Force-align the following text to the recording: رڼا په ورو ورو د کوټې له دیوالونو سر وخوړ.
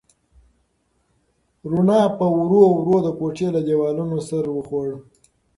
رڼا 1.71 2.01
په 2.17 2.25
ورو 2.37 2.63
ورو 2.75 2.97
د 3.05 3.07
کوټې 3.17 3.47
له 3.55 3.61
دیوالونو 3.67 4.17
سر 4.27 4.43
وخوړ. 4.55 4.87